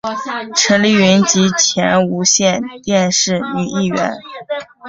[0.55, 4.17] 陈丽云及前无线电视女艺员。